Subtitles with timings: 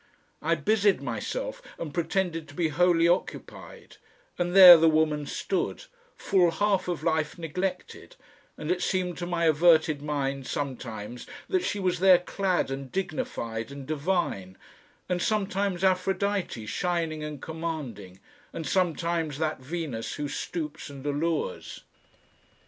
[0.41, 3.97] I busied myself and pretended to be wholly occupied,
[4.35, 5.83] and there the woman stood,
[6.17, 8.15] full half of life neglected,
[8.57, 13.71] and it seemed to my averted mind sometimes that she was there clad and dignified
[13.71, 14.57] and divine,
[15.07, 18.19] and sometimes Aphrodite shining and commanding,
[18.51, 21.83] and sometimes that Venus who stoops and allures.